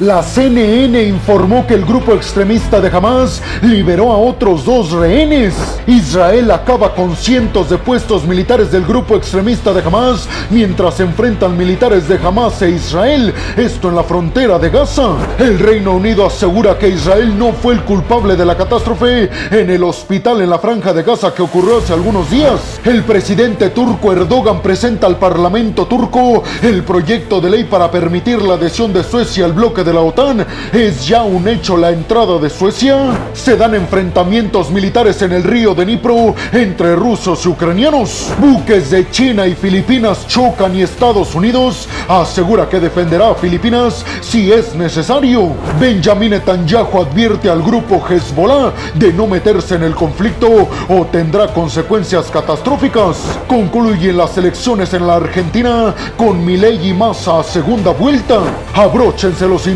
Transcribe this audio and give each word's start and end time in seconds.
La 0.00 0.22
CNN 0.22 1.02
informó 1.02 1.66
que 1.66 1.74
el 1.74 1.84
grupo 1.84 2.14
extremista 2.14 2.80
de 2.80 2.88
Hamas 2.88 3.42
liberó 3.60 4.10
a 4.12 4.16
otros 4.16 4.64
dos 4.64 4.92
rehenes. 4.92 5.54
Israel 5.86 6.50
acaba 6.52 6.94
con 6.94 7.14
cientos 7.14 7.68
de 7.68 7.76
puestos 7.76 8.24
militares 8.24 8.72
del 8.72 8.86
grupo 8.86 9.14
extremista 9.14 9.74
de 9.74 9.82
Hamas 9.82 10.26
mientras 10.48 10.94
se 10.94 11.02
enfrentan 11.02 11.54
militares 11.54 12.08
de 12.08 12.16
Hamas 12.16 12.62
e 12.62 12.70
Israel, 12.70 13.34
esto 13.58 13.90
en 13.90 13.96
la 13.96 14.02
frontera 14.02 14.58
de 14.58 14.70
Gaza. 14.70 15.16
El 15.38 15.58
Reino 15.58 15.92
Unido 15.92 16.24
asegura 16.24 16.78
que 16.78 16.88
Israel 16.88 17.38
no 17.38 17.52
fue 17.52 17.74
el 17.74 17.82
culpable 17.82 18.36
de 18.36 18.46
la 18.46 18.56
catástrofe 18.56 19.28
en 19.50 19.68
el 19.68 19.84
hospital 19.84 20.40
en 20.40 20.48
la 20.48 20.58
franja 20.58 20.94
de 20.94 21.02
Gaza 21.02 21.34
que 21.34 21.42
ocurrió 21.42 21.76
hace 21.76 21.92
algunos 21.92 22.30
días. 22.30 22.80
El 22.86 23.02
presidente 23.02 23.68
turco 23.68 24.12
Erdogan 24.12 24.62
presenta 24.62 25.06
al 25.06 25.18
Parlamento 25.18 25.84
turco 25.84 26.42
el 26.62 26.84
proyecto 26.84 27.38
de 27.38 27.50
ley 27.50 27.64
para 27.64 27.90
permitir 27.90 28.40
la 28.40 28.54
adhesión 28.54 28.94
de 28.94 29.04
Suecia 29.04 29.44
al 29.44 29.52
bloque 29.52 29.84
de 29.84 29.89
la 29.92 30.00
OTAN. 30.00 30.46
¿Es 30.72 31.06
ya 31.06 31.22
un 31.22 31.46
hecho 31.48 31.76
la 31.76 31.90
entrada 31.90 32.38
de 32.38 32.50
Suecia? 32.50 32.96
Se 33.32 33.56
dan 33.56 33.74
enfrentamientos 33.74 34.70
militares 34.70 35.22
en 35.22 35.32
el 35.32 35.42
río 35.42 35.74
de 35.74 35.84
Dnipro 35.84 36.34
entre 36.52 36.96
rusos 36.96 37.44
y 37.44 37.48
ucranianos. 37.48 38.28
Buques 38.38 38.90
de 38.90 39.10
China 39.10 39.46
y 39.46 39.54
Filipinas 39.54 40.26
chocan 40.26 40.74
y 40.76 40.82
Estados 40.82 41.34
Unidos 41.34 41.88
asegura 42.08 42.68
que 42.68 42.80
defenderá 42.80 43.30
a 43.30 43.34
Filipinas 43.34 44.04
si 44.20 44.52
es 44.52 44.74
necesario. 44.74 45.54
Benjamin 45.80 46.30
Netanyahu 46.30 47.00
advierte 47.00 47.48
al 47.48 47.62
grupo 47.62 48.02
Hezbollah 48.08 48.72
de 48.94 49.12
no 49.12 49.26
meterse 49.26 49.74
en 49.74 49.82
el 49.82 49.94
conflicto 49.94 50.68
o 50.88 51.06
tendrá 51.06 51.48
consecuencias 51.48 52.30
catastróficas. 52.30 53.16
Concluyen 53.48 54.16
las 54.16 54.36
elecciones 54.38 54.94
en 54.94 55.06
la 55.06 55.16
Argentina 55.16 55.94
con 56.16 56.44
Milei 56.44 56.88
y 56.88 56.92
Massa 56.92 57.40
a 57.40 57.42
segunda 57.42 57.92
vuelta. 57.92 58.40
Abróchense 58.74 59.46
los 59.46 59.66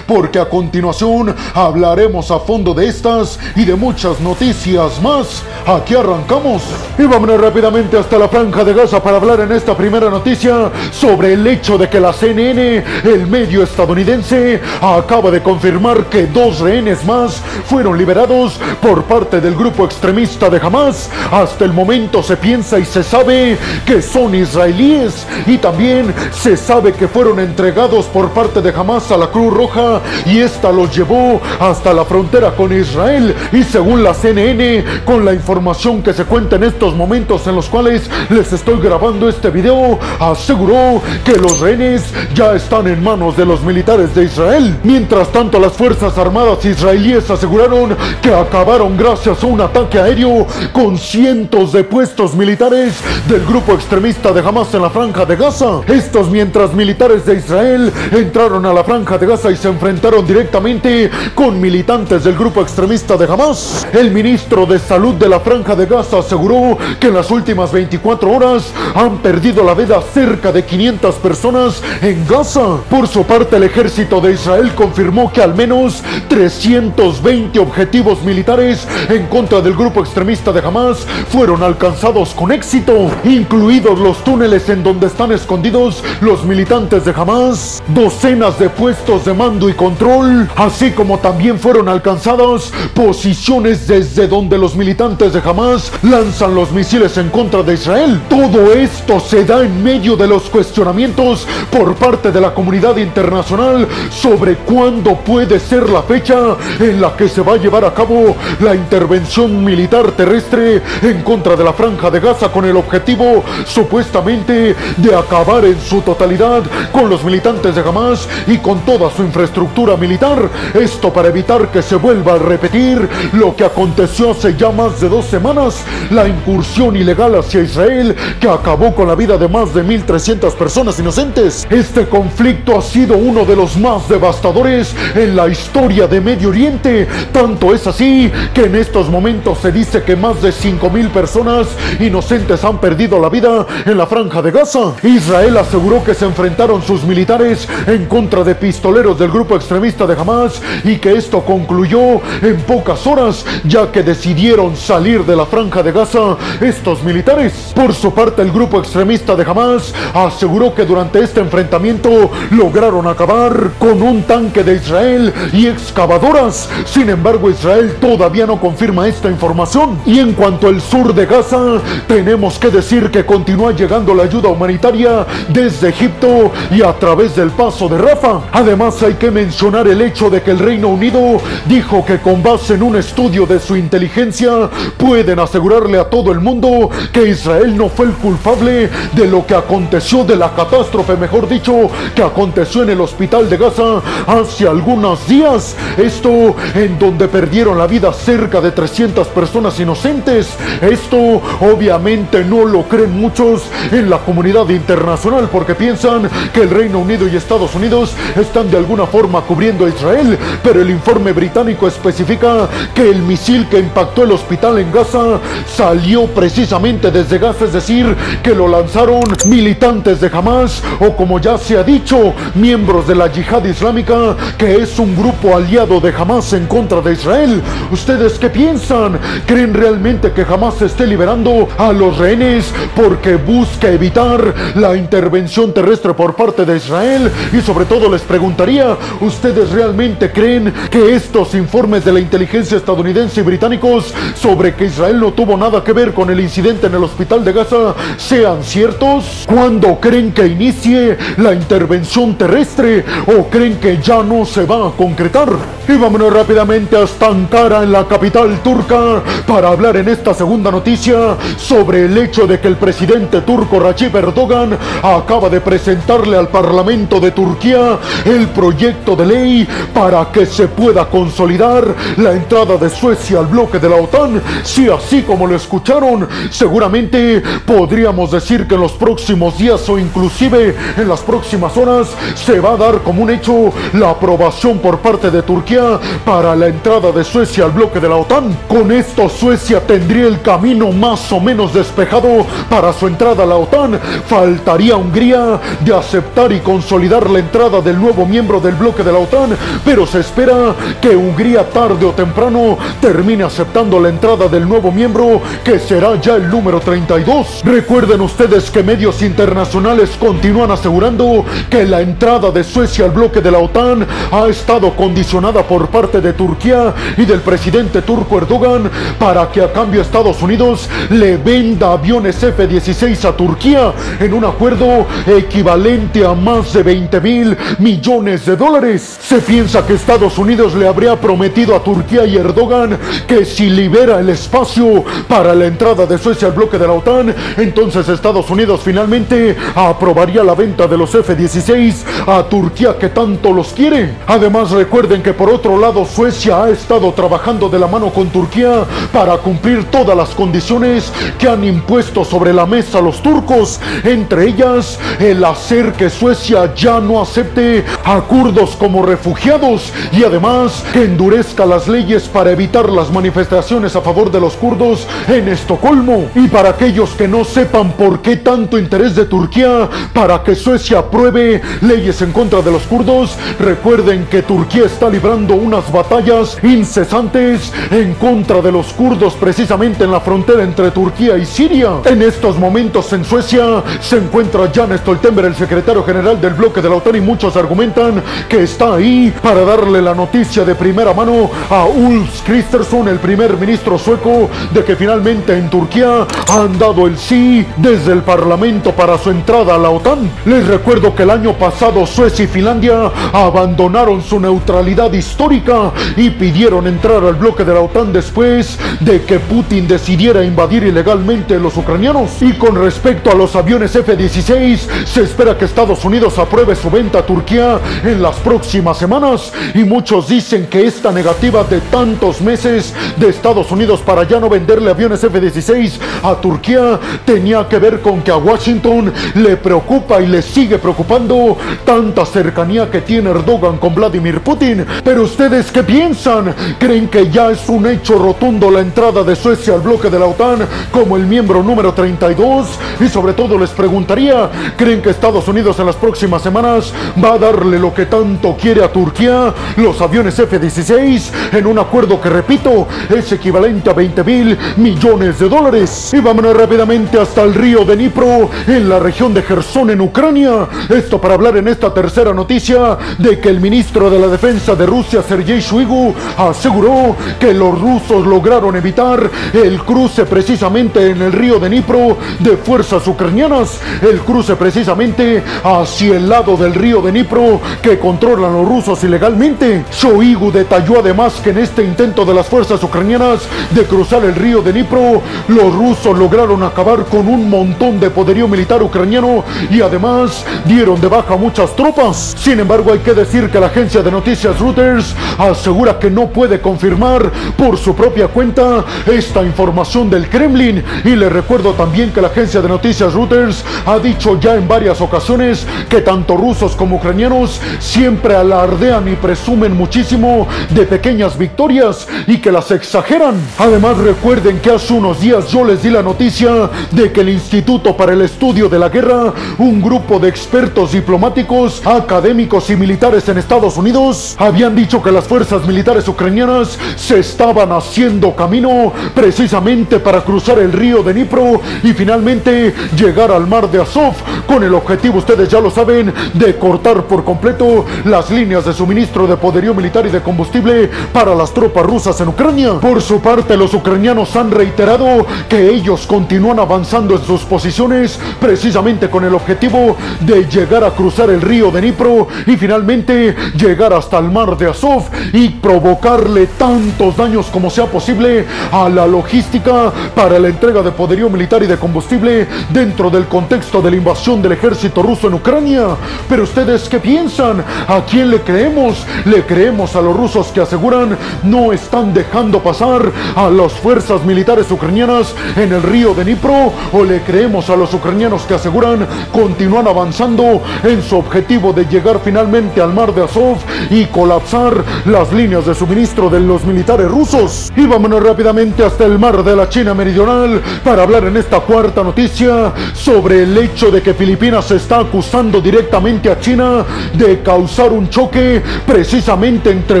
porque 0.06 0.38
a 0.38 0.48
continuación 0.48 1.34
hablaremos 1.54 2.30
a 2.30 2.38
fondo 2.38 2.74
de 2.74 2.88
estas 2.88 3.38
y 3.56 3.64
de 3.64 3.74
muchas 3.74 4.20
noticias 4.20 5.00
más. 5.02 5.42
Aquí 5.66 5.94
arrancamos 5.94 6.62
y 6.98 7.02
vámonos 7.02 7.40
rápidamente 7.40 7.98
hasta 7.98 8.18
la 8.18 8.28
franja 8.28 8.62
de 8.62 8.74
Gaza 8.74 9.02
para 9.02 9.16
hablar 9.16 9.40
en 9.40 9.52
esta 9.52 9.76
primera 9.76 10.08
noticia 10.10 10.70
sobre 10.92 11.32
el 11.32 11.46
hecho 11.46 11.76
de 11.76 11.88
que 11.88 11.98
la 11.98 12.12
CNN, 12.12 12.84
el 13.04 13.26
medio 13.26 13.62
estadounidense, 13.62 14.60
acaba 14.80 15.30
de 15.30 15.42
confirmar 15.42 16.06
que 16.06 16.26
dos 16.26 16.60
rehenes 16.60 17.04
más 17.04 17.42
fueron 17.66 17.98
liberados 17.98 18.60
por 18.80 19.04
parte 19.04 19.40
del 19.40 19.56
grupo 19.56 19.84
extremista 19.84 20.48
de 20.48 20.58
Hamas. 20.58 21.10
Hasta 21.32 21.64
el 21.64 21.72
momento 21.72 22.22
se 22.22 22.36
piensa 22.36 22.78
y 22.78 22.84
se 22.84 23.02
sabe 23.02 23.58
que 23.84 24.02
son 24.02 24.34
israelíes 24.34 25.26
y 25.46 25.58
también 25.58 26.14
se 26.32 26.56
sabe 26.56 26.92
que 26.92 27.08
fueron 27.08 27.40
entregados 27.40 28.06
por 28.06 28.30
parte 28.30 28.62
de 28.62 28.70
Hamas 28.70 29.05
a 29.10 29.16
la 29.16 29.28
Cruz 29.28 29.52
Roja 29.52 30.00
y 30.24 30.38
esta 30.38 30.72
los 30.72 30.94
llevó 30.96 31.40
hasta 31.60 31.92
la 31.92 32.04
frontera 32.04 32.52
con 32.56 32.72
Israel. 32.72 33.34
Y 33.52 33.62
según 33.62 34.02
la 34.02 34.14
CNN 34.14 34.84
con 35.04 35.24
la 35.24 35.32
información 35.32 36.02
que 36.02 36.12
se 36.12 36.24
cuenta 36.24 36.56
en 36.56 36.64
estos 36.64 36.94
momentos 36.94 37.46
en 37.46 37.54
los 37.54 37.68
cuales 37.68 38.10
les 38.30 38.52
estoy 38.52 38.80
grabando 38.80 39.28
este 39.28 39.50
video 39.50 39.98
aseguró 40.18 41.00
que 41.24 41.36
los 41.36 41.60
rehenes 41.60 42.02
ya 42.34 42.54
están 42.54 42.86
en 42.86 43.02
manos 43.02 43.36
de 43.36 43.46
los 43.46 43.62
militares 43.62 44.14
de 44.14 44.24
Israel. 44.24 44.76
Mientras 44.82 45.28
tanto 45.28 45.58
las 45.60 45.72
fuerzas 45.72 46.16
armadas 46.18 46.64
israelíes 46.64 47.30
aseguraron 47.30 47.96
que 48.22 48.34
acabaron 48.34 48.96
gracias 48.96 49.42
a 49.42 49.46
un 49.46 49.60
ataque 49.60 49.98
aéreo 49.98 50.46
con 50.72 50.98
cientos 50.98 51.72
de 51.72 51.84
puestos 51.84 52.34
militares 52.34 52.94
del 53.28 53.44
grupo 53.44 53.72
extremista 53.72 54.32
de 54.32 54.40
Hamas 54.40 54.72
en 54.74 54.82
la 54.82 54.90
franja 54.90 55.24
de 55.24 55.36
Gaza. 55.36 55.80
Estos 55.86 56.30
mientras 56.30 56.72
militares 56.72 57.24
de 57.24 57.36
Israel 57.36 57.92
entraron 58.12 58.66
a 58.66 58.72
la 58.72 58.82
franja 58.82 58.95
de 59.04 59.26
Gaza 59.26 59.50
y 59.50 59.56
se 59.56 59.68
enfrentaron 59.68 60.26
directamente 60.26 61.10
con 61.34 61.60
militantes 61.60 62.24
del 62.24 62.34
grupo 62.34 62.62
extremista 62.62 63.14
de 63.18 63.26
Hamas. 63.26 63.86
El 63.92 64.10
ministro 64.10 64.64
de 64.64 64.78
Salud 64.78 65.14
de 65.16 65.28
la 65.28 65.38
Franja 65.38 65.76
de 65.76 65.84
Gaza 65.84 66.20
aseguró 66.20 66.78
que 66.98 67.08
en 67.08 67.14
las 67.14 67.30
últimas 67.30 67.72
24 67.72 68.30
horas 68.30 68.72
han 68.94 69.18
perdido 69.18 69.62
la 69.62 69.74
vida 69.74 70.00
cerca 70.14 70.50
de 70.50 70.64
500 70.64 71.14
personas 71.16 71.82
en 72.00 72.26
Gaza. 72.26 72.78
Por 72.88 73.06
su 73.06 73.24
parte, 73.24 73.56
el 73.56 73.64
ejército 73.64 74.18
de 74.22 74.32
Israel 74.32 74.72
confirmó 74.74 75.30
que 75.30 75.42
al 75.42 75.54
menos 75.54 76.02
320 76.28 77.58
objetivos 77.58 78.22
militares 78.22 78.88
en 79.10 79.26
contra 79.26 79.60
del 79.60 79.74
grupo 79.74 80.00
extremista 80.00 80.52
de 80.52 80.60
Hamas 80.60 81.06
fueron 81.28 81.62
alcanzados 81.62 82.30
con 82.30 82.50
éxito, 82.50 83.10
incluidos 83.24 83.98
los 83.98 84.24
túneles 84.24 84.70
en 84.70 84.82
donde 84.82 85.08
están 85.08 85.32
escondidos 85.32 86.02
los 86.22 86.44
militantes 86.44 87.04
de 87.04 87.12
Hamas, 87.14 87.82
docenas 87.88 88.58
de 88.58 88.70
puestos 88.86 89.24
de 89.24 89.34
mando 89.34 89.68
y 89.68 89.72
control, 89.72 90.48
así 90.54 90.92
como 90.92 91.18
también 91.18 91.58
fueron 91.58 91.88
alcanzadas 91.88 92.72
posiciones 92.94 93.88
desde 93.88 94.28
donde 94.28 94.56
los 94.56 94.76
militantes 94.76 95.32
de 95.32 95.40
Hamas 95.44 95.90
lanzan 96.04 96.54
los 96.54 96.70
misiles 96.70 97.16
en 97.16 97.30
contra 97.30 97.64
de 97.64 97.74
Israel. 97.74 98.22
Todo 98.30 98.72
esto 98.72 99.18
se 99.18 99.44
da 99.44 99.64
en 99.64 99.82
medio 99.82 100.16
de 100.16 100.28
los 100.28 100.44
cuestionamientos 100.44 101.48
por 101.68 101.96
parte 101.96 102.30
de 102.30 102.40
la 102.40 102.54
comunidad 102.54 102.96
internacional 102.96 103.88
sobre 104.08 104.54
cuándo 104.54 105.16
puede 105.16 105.58
ser 105.58 105.90
la 105.90 106.04
fecha 106.04 106.54
en 106.78 107.00
la 107.00 107.16
que 107.16 107.28
se 107.28 107.40
va 107.40 107.54
a 107.54 107.56
llevar 107.56 107.84
a 107.84 107.92
cabo 107.92 108.36
la 108.60 108.76
intervención 108.76 109.64
militar 109.64 110.12
terrestre 110.12 110.80
en 111.02 111.22
contra 111.22 111.56
de 111.56 111.64
la 111.64 111.72
franja 111.72 112.08
de 112.08 112.20
Gaza 112.20 112.52
con 112.52 112.64
el 112.64 112.76
objetivo 112.76 113.42
supuestamente 113.66 114.76
de 114.96 115.12
acabar 115.16 115.64
en 115.64 115.80
su 115.80 116.02
totalidad 116.02 116.62
con 116.92 117.10
los 117.10 117.24
militantes 117.24 117.74
de 117.74 117.80
Hamas 117.80 118.28
y 118.46 118.58
con 118.58 118.75
todas 118.80 119.12
su 119.14 119.22
infraestructura 119.22 119.96
militar. 119.96 120.48
Esto 120.74 121.12
para 121.12 121.28
evitar 121.28 121.70
que 121.70 121.82
se 121.82 121.96
vuelva 121.96 122.34
a 122.34 122.38
repetir 122.38 123.08
lo 123.32 123.54
que 123.54 123.64
aconteció 123.64 124.32
hace 124.32 124.56
ya 124.56 124.70
más 124.70 125.00
de 125.00 125.08
dos 125.08 125.26
semanas, 125.26 125.84
la 126.10 126.28
incursión 126.28 126.96
ilegal 126.96 127.34
hacia 127.36 127.62
Israel 127.62 128.16
que 128.40 128.48
acabó 128.48 128.94
con 128.94 129.08
la 129.08 129.14
vida 129.14 129.38
de 129.38 129.48
más 129.48 129.72
de 129.74 129.84
1.300 129.84 130.52
personas 130.54 130.98
inocentes. 130.98 131.66
Este 131.70 132.06
conflicto 132.06 132.78
ha 132.78 132.82
sido 132.82 133.16
uno 133.16 133.44
de 133.44 133.56
los 133.56 133.76
más 133.76 134.08
devastadores 134.08 134.94
en 135.14 135.36
la 135.36 135.48
historia 135.48 136.06
de 136.06 136.20
Medio 136.20 136.48
Oriente. 136.48 137.06
Tanto 137.32 137.74
es 137.74 137.86
así 137.86 138.30
que 138.52 138.64
en 138.64 138.76
estos 138.76 139.08
momentos 139.08 139.58
se 139.58 139.72
dice 139.72 140.02
que 140.02 140.16
más 140.16 140.42
de 140.42 140.50
5.000 140.50 141.10
personas 141.10 141.68
inocentes 142.00 142.64
han 142.64 142.78
perdido 142.78 143.18
la 143.20 143.28
vida 143.28 143.66
en 143.84 143.98
la 143.98 144.06
franja 144.06 144.42
de 144.42 144.50
Gaza. 144.50 144.94
Israel 145.02 145.56
aseguró 145.58 146.02
que 146.04 146.14
se 146.14 146.24
enfrentaron 146.24 146.82
sus 146.82 147.04
militares 147.04 147.68
en 147.86 148.06
contra 148.06 148.44
de 148.44 148.54
pistoleros 148.66 149.16
del 149.16 149.30
grupo 149.30 149.54
extremista 149.54 150.08
de 150.08 150.20
Hamas 150.20 150.60
y 150.82 150.96
que 150.96 151.12
esto 151.12 151.44
concluyó 151.44 152.20
en 152.42 152.56
pocas 152.66 153.06
horas 153.06 153.46
ya 153.62 153.92
que 153.92 154.02
decidieron 154.02 154.74
salir 154.74 155.24
de 155.24 155.36
la 155.36 155.46
franja 155.46 155.84
de 155.84 155.92
Gaza 155.92 156.36
estos 156.60 157.04
militares. 157.04 157.70
Por 157.76 157.94
su 157.94 158.12
parte 158.12 158.42
el 158.42 158.50
grupo 158.50 158.80
extremista 158.80 159.36
de 159.36 159.44
Hamas 159.44 159.94
aseguró 160.12 160.74
que 160.74 160.84
durante 160.84 161.22
este 161.22 161.38
enfrentamiento 161.38 162.32
lograron 162.50 163.06
acabar 163.06 163.70
con 163.78 164.02
un 164.02 164.24
tanque 164.24 164.64
de 164.64 164.74
Israel 164.74 165.32
y 165.52 165.68
excavadoras. 165.68 166.68
Sin 166.86 167.08
embargo 167.08 167.48
Israel 167.48 167.94
todavía 168.00 168.46
no 168.46 168.58
confirma 168.58 169.06
esta 169.06 169.30
información. 169.30 170.00
Y 170.04 170.18
en 170.18 170.32
cuanto 170.32 170.66
al 170.66 170.80
sur 170.80 171.14
de 171.14 171.24
Gaza 171.24 171.80
tenemos 172.08 172.58
que 172.58 172.70
decir 172.70 173.12
que 173.12 173.24
continúa 173.24 173.70
llegando 173.70 174.12
la 174.12 174.24
ayuda 174.24 174.48
humanitaria 174.48 175.24
desde 175.50 175.90
Egipto 175.90 176.50
y 176.72 176.82
a 176.82 176.92
través 176.94 177.36
del 177.36 177.50
paso 177.50 177.88
de 177.88 177.98
Rafa. 177.98 178.40
Además 178.56 179.02
hay 179.02 179.12
que 179.16 179.30
mencionar 179.30 179.86
el 179.86 180.00
hecho 180.00 180.30
de 180.30 180.40
que 180.40 180.50
el 180.50 180.58
Reino 180.58 180.88
Unido 180.88 181.20
dijo 181.66 182.02
que 182.06 182.20
con 182.22 182.42
base 182.42 182.72
en 182.72 182.82
un 182.82 182.96
estudio 182.96 183.44
de 183.44 183.60
su 183.60 183.76
inteligencia 183.76 184.70
pueden 184.96 185.40
asegurarle 185.40 185.98
a 185.98 186.04
todo 186.04 186.32
el 186.32 186.40
mundo 186.40 186.88
que 187.12 187.28
Israel 187.28 187.76
no 187.76 187.90
fue 187.90 188.06
el 188.06 188.12
culpable 188.12 188.88
de 189.12 189.26
lo 189.26 189.44
que 189.44 189.54
aconteció, 189.54 190.24
de 190.24 190.36
la 190.36 190.54
catástrofe, 190.54 191.18
mejor 191.18 191.46
dicho, 191.46 191.90
que 192.14 192.22
aconteció 192.22 192.82
en 192.82 192.88
el 192.88 193.00
hospital 193.02 193.50
de 193.50 193.58
Gaza 193.58 194.00
hace 194.26 194.66
algunos 194.66 195.28
días. 195.28 195.76
Esto 195.98 196.56
en 196.74 196.98
donde 196.98 197.28
perdieron 197.28 197.76
la 197.76 197.86
vida 197.86 198.10
cerca 198.14 198.62
de 198.62 198.70
300 198.70 199.28
personas 199.28 199.78
inocentes. 199.80 200.56
Esto 200.80 201.42
obviamente 201.60 202.42
no 202.42 202.64
lo 202.64 202.84
creen 202.84 203.20
muchos 203.20 203.64
en 203.92 204.08
la 204.08 204.16
comunidad 204.16 204.70
internacional 204.70 205.50
porque 205.52 205.74
piensan 205.74 206.30
que 206.54 206.62
el 206.62 206.70
Reino 206.70 207.00
Unido 207.00 207.28
y 207.28 207.36
Estados 207.36 207.74
Unidos 207.74 208.14
están 208.46 208.70
de 208.70 208.76
alguna 208.76 209.06
forma 209.06 209.40
cubriendo 209.42 209.86
a 209.86 209.88
Israel, 209.88 210.38
pero 210.62 210.80
el 210.80 210.90
informe 210.90 211.32
británico 211.32 211.88
especifica 211.88 212.68
que 212.94 213.10
el 213.10 213.20
misil 213.22 213.66
que 213.68 213.78
impactó 213.78 214.22
el 214.22 214.32
hospital 214.32 214.78
en 214.78 214.92
Gaza 214.92 215.40
salió 215.66 216.26
precisamente 216.26 217.10
desde 217.10 217.38
Gaza, 217.38 217.64
es 217.64 217.72
decir, 217.72 218.14
que 218.42 218.54
lo 218.54 218.68
lanzaron 218.68 219.24
militantes 219.46 220.20
de 220.20 220.30
Hamas 220.32 220.82
o 221.00 221.16
como 221.16 221.40
ya 221.40 221.58
se 221.58 221.76
ha 221.76 221.82
dicho, 221.82 222.34
miembros 222.54 223.08
de 223.08 223.16
la 223.16 223.30
yihad 223.30 223.64
islámica, 223.64 224.36
que 224.56 224.76
es 224.76 224.98
un 224.98 225.16
grupo 225.16 225.56
aliado 225.56 226.00
de 226.00 226.14
Hamas 226.16 226.52
en 226.52 226.66
contra 226.66 227.00
de 227.00 227.14
Israel. 227.14 227.60
¿Ustedes 227.90 228.38
qué 228.38 228.48
piensan? 228.48 229.18
¿Creen 229.44 229.74
realmente 229.74 230.32
que 230.32 230.42
Hamas 230.42 230.80
esté 230.82 231.06
liberando 231.06 231.68
a 231.76 231.92
los 231.92 232.16
rehenes 232.16 232.72
porque 232.94 233.34
busca 233.34 233.88
evitar 233.88 234.54
la 234.76 234.96
intervención 234.96 235.74
terrestre 235.74 236.14
por 236.14 236.36
parte 236.36 236.64
de 236.64 236.76
Israel? 236.76 237.30
Y 237.52 237.60
sobre 237.60 237.86
todo 237.86 238.08
les 238.10 238.22
pregunto, 238.22 238.35
preguntaría, 238.36 238.98
¿ustedes 239.22 239.70
realmente 239.70 240.30
creen 240.30 240.70
que 240.90 241.14
estos 241.14 241.54
informes 241.54 242.04
de 242.04 242.12
la 242.12 242.20
inteligencia 242.20 242.76
estadounidense 242.76 243.40
y 243.40 243.44
británicos 243.44 244.12
sobre 244.34 244.74
que 244.74 244.84
Israel 244.84 245.18
no 245.18 245.32
tuvo 245.32 245.56
nada 245.56 245.82
que 245.82 245.94
ver 245.94 246.12
con 246.12 246.28
el 246.28 246.38
incidente 246.40 246.86
en 246.86 246.94
el 246.96 247.02
hospital 247.02 247.42
de 247.42 247.54
Gaza 247.54 247.94
sean 248.18 248.62
ciertos? 248.62 249.46
¿Cuándo 249.46 249.98
creen 249.98 250.32
que 250.32 250.46
inicie 250.46 251.16
la 251.38 251.54
intervención 251.54 252.36
terrestre 252.36 253.06
o 253.26 253.46
creen 253.48 253.78
que 253.78 254.02
ya 254.02 254.22
no 254.22 254.44
se 254.44 254.66
va 254.66 254.88
a 254.88 254.90
concretar? 254.90 255.48
Y 255.88 255.96
vámonos 255.96 256.30
rápidamente 256.30 256.98
hasta 256.98 257.28
Ankara, 257.28 257.84
en 257.84 257.92
la 257.92 258.06
capital 258.06 258.58
turca, 258.62 259.22
para 259.46 259.68
hablar 259.68 259.96
en 259.96 260.08
esta 260.08 260.34
segunda 260.34 260.70
noticia 260.70 261.36
sobre 261.56 262.04
el 262.04 262.18
hecho 262.18 262.46
de 262.46 262.60
que 262.60 262.68
el 262.68 262.76
presidente 262.76 263.40
turco 263.40 263.80
Recep 263.80 264.14
Erdogan 264.14 264.76
acaba 265.02 265.48
de 265.48 265.60
presentarle 265.62 266.36
al 266.36 266.48
Parlamento 266.48 267.18
de 267.20 267.30
Turquía 267.30 267.98
el 268.24 268.48
proyecto 268.48 269.16
de 269.16 269.26
ley 269.26 269.68
para 269.94 270.30
que 270.32 270.46
se 270.46 270.68
pueda 270.68 271.08
consolidar 271.08 271.84
la 272.16 272.32
entrada 272.32 272.76
de 272.76 272.90
Suecia 272.90 273.38
al 273.38 273.46
bloque 273.46 273.78
de 273.78 273.88
la 273.88 273.96
OTAN. 273.96 274.42
Si 274.62 274.88
así 274.88 275.22
como 275.22 275.46
lo 275.46 275.56
escucharon, 275.56 276.28
seguramente 276.50 277.42
podríamos 277.64 278.30
decir 278.30 278.66
que 278.66 278.74
en 278.74 278.80
los 278.80 278.92
próximos 278.92 279.58
días 279.58 279.88
o 279.88 279.98
inclusive 279.98 280.74
en 280.96 281.08
las 281.08 281.20
próximas 281.20 281.76
horas 281.76 282.08
se 282.34 282.60
va 282.60 282.72
a 282.72 282.76
dar 282.76 283.02
como 283.02 283.22
un 283.22 283.30
hecho 283.30 283.72
la 283.92 284.10
aprobación 284.10 284.78
por 284.78 284.98
parte 284.98 285.30
de 285.30 285.42
Turquía 285.42 285.98
para 286.24 286.56
la 286.56 286.68
entrada 286.68 287.12
de 287.12 287.24
Suecia 287.24 287.64
al 287.64 287.72
bloque 287.72 288.00
de 288.00 288.08
la 288.08 288.16
OTAN. 288.16 288.56
Con 288.68 288.92
esto 288.92 289.28
Suecia 289.28 289.80
tendría 289.86 290.26
el 290.26 290.40
camino 290.40 290.90
más 290.92 291.32
o 291.32 291.40
menos 291.40 291.72
despejado 291.72 292.46
para 292.68 292.92
su 292.92 293.06
entrada 293.06 293.42
a 293.42 293.46
la 293.46 293.56
OTAN. 293.56 293.98
Faltaría 294.26 294.96
Hungría 294.96 295.60
de 295.80 295.94
aceptar 295.94 296.52
y 296.52 296.60
consolidar 296.60 297.28
la 297.30 297.38
entrada 297.38 297.80
del 297.80 297.96
nuevo 298.06 298.24
miembro 298.24 298.60
del 298.60 298.76
bloque 298.76 299.02
de 299.02 299.10
la 299.10 299.18
OTAN, 299.18 299.56
pero 299.84 300.06
se 300.06 300.20
espera 300.20 300.76
que 301.00 301.16
Hungría 301.16 301.68
tarde 301.68 302.06
o 302.06 302.12
temprano 302.12 302.78
termine 303.00 303.42
aceptando 303.42 303.98
la 303.98 304.10
entrada 304.10 304.46
del 304.46 304.68
nuevo 304.68 304.92
miembro 304.92 305.42
que 305.64 305.80
será 305.80 306.14
ya 306.20 306.36
el 306.36 306.48
número 306.48 306.78
32. 306.78 307.62
Recuerden 307.64 308.20
ustedes 308.20 308.70
que 308.70 308.84
medios 308.84 309.22
internacionales 309.22 310.10
continúan 310.20 310.70
asegurando 310.70 311.44
que 311.68 311.84
la 311.84 312.00
entrada 312.00 312.52
de 312.52 312.62
Suecia 312.62 313.06
al 313.06 313.10
bloque 313.10 313.40
de 313.40 313.50
la 313.50 313.58
OTAN 313.58 314.06
ha 314.30 314.46
estado 314.46 314.94
condicionada 314.94 315.64
por 315.64 315.88
parte 315.88 316.20
de 316.20 316.32
Turquía 316.32 316.94
y 317.16 317.24
del 317.24 317.40
presidente 317.40 318.02
turco 318.02 318.38
Erdogan 318.38 318.88
para 319.18 319.50
que 319.50 319.62
a 319.62 319.72
cambio 319.72 320.00
Estados 320.00 320.40
Unidos 320.42 320.88
le 321.10 321.38
venda 321.38 321.92
aviones 321.92 322.40
F-16 322.40 323.24
a 323.24 323.36
Turquía 323.36 323.92
en 324.20 324.32
un 324.32 324.44
acuerdo 324.44 325.08
equivalente 325.26 326.24
a 326.24 326.34
más 326.34 326.72
de 326.72 326.84
20 326.84 327.20
mil 327.20 327.56
millones 327.80 327.95
de 327.96 328.56
dólares. 328.56 329.18
Se 329.20 329.38
piensa 329.38 329.86
que 329.86 329.94
Estados 329.94 330.36
Unidos 330.38 330.74
le 330.74 330.86
habría 330.86 331.18
prometido 331.18 331.74
a 331.74 331.82
Turquía 331.82 332.26
y 332.26 332.36
Erdogan 332.36 332.98
que 333.26 333.44
si 333.44 333.70
libera 333.70 334.20
el 334.20 334.28
espacio 334.28 335.02
para 335.26 335.54
la 335.54 335.66
entrada 335.66 336.04
de 336.04 336.18
Suecia 336.18 336.48
al 336.48 336.54
bloque 336.54 336.78
de 336.78 336.86
la 336.86 336.92
OTAN, 336.92 337.34
entonces 337.56 338.08
Estados 338.08 338.50
Unidos 338.50 338.82
finalmente 338.84 339.56
aprobaría 339.74 340.44
la 340.44 340.54
venta 340.54 340.86
de 340.86 340.98
los 340.98 341.14
F-16 341.14 342.04
a 342.26 342.42
Turquía 342.44 342.98
que 342.98 343.08
tanto 343.08 343.52
los 343.52 343.68
quiere. 343.72 344.14
Además 344.26 344.70
recuerden 344.70 345.22
que 345.22 345.32
por 345.32 345.48
otro 345.48 345.78
lado 345.78 346.04
Suecia 346.04 346.64
ha 346.64 346.70
estado 346.70 347.12
trabajando 347.12 347.68
de 347.68 347.78
la 347.78 347.86
mano 347.86 348.10
con 348.10 348.28
Turquía 348.28 348.84
para 349.12 349.38
cumplir 349.38 349.84
todas 349.84 350.16
las 350.16 350.30
condiciones 350.30 351.12
que 351.38 351.48
han 351.48 351.64
impuesto 351.64 352.24
sobre 352.24 352.52
la 352.52 352.66
mesa 352.66 353.00
los 353.00 353.22
turcos, 353.22 353.80
entre 354.04 354.48
ellas 354.48 354.98
el 355.18 355.42
hacer 355.44 355.94
que 355.94 356.10
Suecia 356.10 356.74
ya 356.74 357.00
no 357.00 357.22
acepte 357.22 357.85
a 358.04 358.20
kurdos 358.22 358.76
como 358.76 359.04
refugiados 359.04 359.92
y 360.12 360.24
además 360.24 360.84
endurezca 360.94 361.66
las 361.66 361.88
leyes 361.88 362.28
para 362.28 362.50
evitar 362.50 362.88
las 362.90 363.10
manifestaciones 363.10 363.96
a 363.96 364.00
favor 364.00 364.30
de 364.30 364.40
los 364.40 364.54
kurdos 364.54 365.06
en 365.28 365.48
Estocolmo. 365.48 366.28
Y 366.34 366.48
para 366.48 366.70
aquellos 366.70 367.10
que 367.10 367.28
no 367.28 367.44
sepan 367.44 367.92
por 367.92 368.20
qué 368.20 368.36
tanto 368.36 368.78
interés 368.78 369.14
de 369.14 369.24
Turquía 369.24 369.88
para 370.12 370.42
que 370.42 370.54
Suecia 370.54 370.98
apruebe 370.98 371.60
leyes 371.80 372.22
en 372.22 372.32
contra 372.32 372.62
de 372.62 372.70
los 372.70 372.82
kurdos, 372.82 373.36
recuerden 373.58 374.26
que 374.26 374.42
Turquía 374.42 374.86
está 374.86 375.08
librando 375.08 375.54
unas 375.54 375.90
batallas 375.90 376.56
incesantes 376.62 377.72
en 377.90 378.14
contra 378.14 378.60
de 378.60 378.72
los 378.72 378.92
kurdos 378.92 379.34
precisamente 379.34 380.04
en 380.04 380.10
la 380.10 380.20
frontera 380.20 380.62
entre 380.62 380.90
Turquía 380.90 381.36
y 381.36 381.46
Siria. 381.46 381.90
En 382.04 382.22
estos 382.22 382.58
momentos 382.58 383.12
en 383.12 383.24
Suecia 383.24 383.82
se 384.00 384.16
encuentra 384.16 384.70
Jan 384.74 384.96
Stoltenberg, 384.96 385.48
el 385.48 385.54
secretario 385.54 386.04
general 386.04 386.40
del 386.40 386.54
bloque 386.54 386.80
de 386.80 386.88
la 386.88 386.96
OTAN 386.96 387.16
y 387.16 387.20
muchos 387.20 387.56
argumentan 387.76 388.22
que 388.48 388.62
está 388.62 388.94
ahí 388.94 389.34
para 389.42 389.62
darle 389.62 390.00
la 390.00 390.14
noticia 390.14 390.64
de 390.64 390.74
primera 390.74 391.12
mano 391.12 391.50
a 391.68 391.84
Ulf 391.84 392.40
Kristersson, 392.42 393.08
el 393.08 393.18
primer 393.18 393.58
ministro 393.58 393.98
sueco, 393.98 394.48
de 394.72 394.82
que 394.82 394.96
finalmente 394.96 395.52
en 395.58 395.68
Turquía 395.68 396.26
han 396.48 396.78
dado 396.78 397.06
el 397.06 397.18
sí 397.18 397.66
desde 397.76 398.12
el 398.12 398.22
Parlamento 398.22 398.92
para 398.92 399.18
su 399.18 399.30
entrada 399.30 399.74
a 399.74 399.78
la 399.78 399.90
OTAN. 399.90 400.30
Les 400.46 400.66
recuerdo 400.66 401.14
que 401.14 401.24
el 401.24 401.30
año 401.30 401.52
pasado 401.52 402.06
Suecia 402.06 402.46
y 402.46 402.48
Finlandia 402.48 403.10
abandonaron 403.32 404.22
su 404.22 404.40
neutralidad 404.40 405.12
histórica 405.12 405.92
y 406.16 406.30
pidieron 406.30 406.86
entrar 406.86 407.22
al 407.24 407.34
bloque 407.34 407.64
de 407.64 407.74
la 407.74 407.80
OTAN 407.80 408.10
después 408.10 408.78
de 409.00 409.22
que 409.24 409.38
Putin 409.38 409.86
decidiera 409.86 410.42
invadir 410.42 410.82
ilegalmente 410.84 411.58
los 411.58 411.76
ucranianos. 411.76 412.40
Y 412.40 412.54
con 412.54 412.74
respecto 412.74 413.30
a 413.30 413.34
los 413.34 413.54
aviones 413.54 413.94
F-16, 413.94 415.04
se 415.04 415.22
espera 415.22 415.58
que 415.58 415.66
Estados 415.66 416.02
Unidos 416.06 416.38
apruebe 416.38 416.74
su 416.74 416.90
venta 416.90 417.18
a 417.18 417.26
Turquía 417.26 417.65
en 418.04 418.22
las 418.22 418.36
próximas 418.36 418.98
semanas 418.98 419.52
y 419.74 419.84
muchos 419.84 420.28
dicen 420.28 420.66
que 420.66 420.86
esta 420.86 421.12
negativa 421.12 421.64
de 421.64 421.80
tantos 421.80 422.40
meses 422.40 422.94
de 423.16 423.28
Estados 423.28 423.70
Unidos 423.70 424.00
para 424.00 424.24
ya 424.24 424.38
no 424.38 424.48
venderle 424.48 424.90
aviones 424.90 425.22
F-16 425.24 425.98
a 426.22 426.34
Turquía 426.36 426.98
tenía 427.24 427.66
que 427.68 427.78
ver 427.78 428.00
con 428.00 428.22
que 428.22 428.30
a 428.30 428.36
Washington 428.36 429.12
le 429.34 429.56
preocupa 429.56 430.20
y 430.20 430.26
le 430.26 430.42
sigue 430.42 430.78
preocupando 430.78 431.56
tanta 431.84 432.24
cercanía 432.24 432.90
que 432.90 433.00
tiene 433.00 433.30
Erdogan 433.30 433.78
con 433.78 433.94
Vladimir 433.94 434.40
Putin. 434.40 434.86
Pero 435.04 435.24
ustedes 435.24 435.70
qué 435.72 435.82
piensan? 435.82 436.54
¿Creen 436.78 437.08
que 437.08 437.30
ya 437.30 437.50
es 437.50 437.68
un 437.68 437.86
hecho 437.86 438.18
rotundo 438.18 438.70
la 438.70 438.80
entrada 438.80 439.22
de 439.24 439.36
Suecia 439.36 439.74
al 439.74 439.80
bloque 439.80 440.10
de 440.10 440.18
la 440.18 440.26
OTAN 440.26 440.66
como 440.90 441.16
el 441.16 441.26
miembro 441.26 441.62
número 441.62 441.92
32? 441.92 442.68
Y 443.00 443.08
sobre 443.08 443.32
todo 443.32 443.58
les 443.58 443.70
preguntaría, 443.70 444.50
¿creen 444.76 445.02
que 445.02 445.10
Estados 445.10 445.48
Unidos 445.48 445.78
en 445.78 445.86
las 445.86 445.96
próximas 445.96 446.42
semanas 446.42 446.92
va 447.22 447.34
a 447.34 447.38
darle 447.56 447.78
lo 447.78 447.94
que 447.94 448.04
tanto 448.04 448.54
quiere 448.60 448.84
a 448.84 448.92
Turquía, 448.92 449.54
los 449.76 450.00
aviones 450.02 450.38
F-16, 450.38 451.30
en 451.52 451.66
un 451.66 451.78
acuerdo 451.78 452.20
que 452.20 452.28
repito, 452.28 452.86
es 453.08 453.32
equivalente 453.32 453.88
a 453.88 453.94
20 453.94 454.24
mil 454.24 454.58
millones 454.76 455.38
de 455.38 455.48
dólares? 455.48 456.12
Y 456.12 456.20
vámonos 456.20 456.54
rápidamente 456.54 457.18
hasta 457.18 457.42
el 457.42 457.54
río 457.54 457.84
de 457.84 457.96
Dnipro, 457.96 458.50
en 458.66 458.88
la 458.90 458.98
región 458.98 459.32
de 459.32 459.40
Gerson, 459.40 459.88
en 459.88 460.02
Ucrania. 460.02 460.68
Esto 460.90 461.18
para 461.18 461.34
hablar 461.34 461.56
en 461.56 461.68
esta 461.68 461.94
tercera 461.94 462.34
noticia 462.34 462.98
de 463.16 463.38
que 463.38 463.48
el 463.48 463.60
ministro 463.60 464.10
de 464.10 464.18
la 464.18 464.28
Defensa 464.28 464.74
de 464.74 464.84
Rusia, 464.84 465.22
Sergei 465.22 465.60
Shoigu, 465.60 466.14
aseguró 466.36 467.16
que 467.40 467.54
los 467.54 467.80
rusos 467.80 468.26
lograron 468.26 468.76
evitar 468.76 469.30
el 469.54 469.80
cruce 469.80 470.26
precisamente 470.26 471.10
en 471.10 471.22
el 471.22 471.32
río 471.32 471.58
de 471.58 471.70
Dnipro 471.70 472.18
de 472.38 472.58
fuerzas 472.58 473.06
ucranianas. 473.06 473.80
El 474.02 474.20
cruce 474.20 474.56
precisamente 474.56 475.42
hacia 475.64 476.16
el 476.16 476.28
lado 476.28 476.54
del 476.58 476.74
río 476.74 477.00
de 477.00 477.12
Dnipro 477.12 477.45
que 477.82 477.98
controlan 477.98 478.52
los 478.52 478.68
rusos 478.68 479.02
ilegalmente. 479.04 479.84
Shoigu 479.92 480.50
detalló 480.50 481.00
además 481.00 481.40
que 481.42 481.50
en 481.50 481.58
este 481.58 481.82
intento 481.82 482.24
de 482.24 482.34
las 482.34 482.46
fuerzas 482.46 482.82
ucranianas 482.82 483.40
de 483.70 483.84
cruzar 483.84 484.24
el 484.24 484.34
río 484.34 484.62
de 484.62 484.72
Dnipro, 484.72 485.22
los 485.48 485.74
rusos 485.74 486.18
lograron 486.18 486.62
acabar 486.62 487.04
con 487.04 487.28
un 487.28 487.48
montón 487.48 488.00
de 488.00 488.10
poderío 488.10 488.48
militar 488.48 488.82
ucraniano 488.82 489.44
y 489.70 489.80
además 489.80 490.44
dieron 490.64 491.00
de 491.00 491.08
baja 491.08 491.36
muchas 491.36 491.74
tropas. 491.76 492.34
Sin 492.38 492.60
embargo, 492.60 492.92
hay 492.92 493.00
que 493.00 493.14
decir 493.14 493.50
que 493.50 493.60
la 493.60 493.66
agencia 493.66 494.02
de 494.02 494.10
noticias 494.10 494.58
Reuters 494.58 495.14
asegura 495.38 495.98
que 495.98 496.10
no 496.10 496.28
puede 496.28 496.60
confirmar 496.60 497.30
por 497.56 497.78
su 497.78 497.94
propia 497.94 498.28
cuenta 498.28 498.84
esta 499.06 499.42
información 499.42 500.10
del 500.10 500.28
Kremlin. 500.28 500.82
Y 501.04 501.16
le 501.16 501.28
recuerdo 501.28 501.72
también 501.72 502.12
que 502.12 502.20
la 502.20 502.28
agencia 502.28 502.60
de 502.60 502.68
noticias 502.68 503.12
Reuters 503.14 503.64
ha 503.86 503.98
dicho 503.98 504.38
ya 504.40 504.54
en 504.54 504.66
varias 504.66 505.00
ocasiones 505.00 505.66
que 505.88 506.00
tanto 506.00 506.36
rusos 506.36 506.74
como 506.76 506.96
ucranianos 506.96 507.35
siempre 507.78 508.34
alardean 508.34 509.08
y 509.08 509.16
presumen 509.16 509.76
muchísimo 509.76 510.46
de 510.70 510.86
pequeñas 510.86 511.36
victorias 511.36 512.06
y 512.26 512.38
que 512.38 512.52
las 512.52 512.70
exageran. 512.70 513.34
Además, 513.58 513.98
recuerden 513.98 514.60
que 514.60 514.70
hace 514.70 514.92
unos 514.92 515.20
días 515.20 515.48
yo 515.48 515.64
les 515.64 515.82
di 515.82 515.90
la 515.90 516.02
noticia 516.02 516.70
de 516.90 517.12
que 517.12 517.20
el 517.20 517.28
Instituto 517.28 517.96
para 517.96 518.12
el 518.12 518.22
Estudio 518.22 518.68
de 518.68 518.78
la 518.78 518.88
Guerra, 518.88 519.32
un 519.58 519.82
grupo 519.82 520.18
de 520.18 520.28
expertos 520.28 520.92
diplomáticos, 520.92 521.86
académicos 521.86 522.70
y 522.70 522.76
militares 522.76 523.28
en 523.28 523.38
Estados 523.38 523.76
Unidos, 523.76 524.36
habían 524.38 524.74
dicho 524.74 525.02
que 525.02 525.12
las 525.12 525.24
fuerzas 525.24 525.66
militares 525.66 526.08
ucranianas 526.08 526.78
se 526.96 527.18
estaban 527.18 527.72
haciendo 527.72 528.34
camino 528.34 528.92
precisamente 529.14 529.98
para 530.00 530.22
cruzar 530.22 530.58
el 530.58 530.72
río 530.72 531.02
de 531.02 531.12
Dnipro 531.12 531.60
y 531.82 531.92
finalmente 531.92 532.74
llegar 532.96 533.30
al 533.30 533.46
mar 533.46 533.70
de 533.70 533.80
Azov 533.80 534.14
con 534.46 534.62
el 534.62 534.74
objetivo, 534.74 535.18
ustedes 535.18 535.48
ya 535.48 535.60
lo 535.60 535.70
saben, 535.70 536.12
de 536.34 536.56
cortar 536.56 537.04
por 537.04 537.15
completo 537.24 537.84
las 538.04 538.30
líneas 538.30 538.64
de 538.64 538.72
suministro 538.72 539.26
de 539.26 539.36
poderío 539.36 539.74
militar 539.74 540.06
y 540.06 540.10
de 540.10 540.22
combustible 540.22 540.90
para 541.12 541.34
las 541.34 541.52
tropas 541.52 541.84
rusas 541.84 542.20
en 542.20 542.28
Ucrania. 542.28 542.74
Por 542.80 543.00
su 543.02 543.20
parte, 543.20 543.56
los 543.56 543.74
ucranianos 543.74 544.34
han 544.36 544.50
reiterado 544.50 545.26
que 545.48 545.70
ellos 545.70 546.06
continúan 546.06 546.58
avanzando 546.58 547.14
en 547.14 547.22
sus 547.22 547.42
posiciones 547.42 548.18
precisamente 548.40 549.08
con 549.10 549.24
el 549.24 549.34
objetivo 549.34 549.96
de 550.20 550.44
llegar 550.44 550.84
a 550.84 550.90
cruzar 550.90 551.30
el 551.30 551.40
río 551.40 551.70
de 551.70 551.80
Dnipro 551.80 552.28
y 552.46 552.56
finalmente 552.56 553.34
llegar 553.56 553.92
hasta 553.92 554.18
el 554.18 554.30
mar 554.30 554.56
de 554.56 554.70
Azov 554.70 555.04
y 555.32 555.48
provocarle 555.48 556.46
tantos 556.58 557.16
daños 557.16 557.46
como 557.46 557.70
sea 557.70 557.86
posible 557.86 558.46
a 558.72 558.88
la 558.88 559.06
logística 559.06 559.92
para 560.14 560.38
la 560.38 560.48
entrega 560.48 560.82
de 560.82 560.92
poderío 560.92 561.28
militar 561.28 561.62
y 561.62 561.66
de 561.66 561.76
combustible 561.76 562.46
dentro 562.70 563.10
del 563.10 563.26
contexto 563.26 563.80
de 563.82 563.90
la 563.90 563.96
invasión 563.96 564.42
del 564.42 564.52
ejército 564.52 565.02
ruso 565.02 565.28
en 565.28 565.34
Ucrania. 565.34 565.88
Pero 566.28 566.44
ustedes 566.44 566.88
qué 566.88 566.98
piensan? 567.06 567.64
¿A 567.86 568.04
quién 568.04 568.32
le 568.32 568.40
creemos? 568.40 569.06
¿Le 569.26 569.46
creemos 569.46 569.94
a 569.94 570.02
los 570.02 570.16
rusos 570.16 570.48
que 570.48 570.60
aseguran 570.60 571.16
no 571.44 571.72
están 571.72 572.12
dejando 572.12 572.60
pasar 572.60 573.12
a 573.36 573.48
las 573.48 573.74
fuerzas 573.74 574.24
militares 574.24 574.68
ucranianas 574.72 575.32
en 575.54 575.72
el 575.72 575.84
río 575.84 576.14
de 576.14 576.24
Dnipro? 576.24 576.72
¿O 576.92 577.04
le 577.04 577.20
creemos 577.20 577.70
a 577.70 577.76
los 577.76 577.94
ucranianos 577.94 578.42
que 578.42 578.54
aseguran 578.54 579.06
continúan 579.32 579.86
avanzando 579.86 580.60
en 580.82 581.00
su 581.00 581.16
objetivo 581.16 581.72
de 581.72 581.84
llegar 581.84 582.18
finalmente 582.24 582.80
al 582.80 582.92
mar 582.92 583.14
de 583.14 583.22
Azov 583.22 583.58
y 583.88 584.06
colapsar 584.06 584.82
las 585.04 585.32
líneas 585.32 585.64
de 585.64 585.76
suministro 585.76 586.28
de 586.28 586.40
los 586.40 586.64
militares 586.64 587.08
rusos? 587.08 587.72
Y 587.76 587.86
vámonos 587.86 588.20
rápidamente 588.20 588.82
hasta 588.82 589.04
el 589.04 589.16
mar 589.20 589.44
de 589.44 589.54
la 589.54 589.68
China 589.68 589.94
Meridional 589.94 590.60
para 590.82 591.04
hablar 591.04 591.26
en 591.26 591.36
esta 591.36 591.60
cuarta 591.60 592.02
noticia 592.02 592.72
sobre 592.94 593.44
el 593.44 593.56
hecho 593.56 593.92
de 593.92 594.02
que 594.02 594.12
Filipinas 594.12 594.72
está 594.72 594.98
acusando 594.98 595.60
directamente 595.60 596.28
a 596.30 596.40
China 596.40 596.84
de 597.14 597.42
causar 597.42 597.92
un 597.92 598.08
choque 598.08 598.62
precisamente 598.86 599.70
entre 599.70 600.00